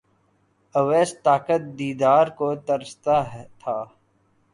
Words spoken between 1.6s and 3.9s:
دیدار کو ترستا تھا